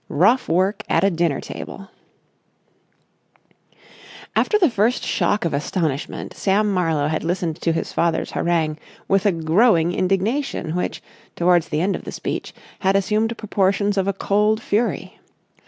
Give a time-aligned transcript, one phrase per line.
[0.09, 1.87] ROUGH WORK AT A DINNER TABLE§ 1
[4.35, 9.27] After the first shock of astonishment, Sam Marlowe had listened to his father's harangue with
[9.27, 11.03] a growing indignation which,
[11.35, 15.19] towards the end of the speech, had assumed proportions of a cold fury.